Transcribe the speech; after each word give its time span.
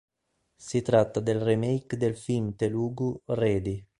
Si 0.55 0.81
tratta 0.81 1.19
del 1.19 1.39
remake 1.39 1.95
del 1.95 2.17
film 2.17 2.55
telugu 2.55 3.21
Ready. 3.25 3.83